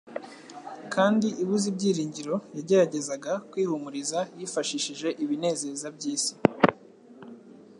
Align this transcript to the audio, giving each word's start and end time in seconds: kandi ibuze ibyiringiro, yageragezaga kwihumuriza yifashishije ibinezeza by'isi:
kandi 0.93 1.27
ibuze 1.43 1.65
ibyiringiro, 1.71 2.35
yageragezaga 2.57 3.31
kwihumuriza 3.49 4.19
yifashishije 4.37 5.07
ibinezeza 5.23 5.87
by'isi: 5.95 6.33